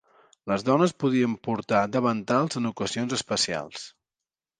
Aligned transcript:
Les 0.51 0.63
dones 0.67 0.93
podien 1.03 1.35
portar 1.47 1.81
davantals 1.97 2.59
en 2.61 2.71
ocasions 2.71 3.15
especials. 3.19 3.85